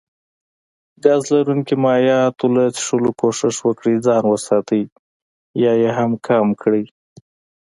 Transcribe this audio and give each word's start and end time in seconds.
ګاز 1.03 1.23
لرونکو 1.33 1.75
مايعاتو 1.83 2.45
له 2.55 2.63
څښلو 2.75 3.11
کوښښ 3.19 3.57
وکړي 3.67 3.95
ځان 4.05 4.23
وساتي 4.27 4.81
يا 5.63 5.73
يي 5.81 5.91
هم 5.97 6.11
کم 6.25 6.47
کړي 6.61 6.83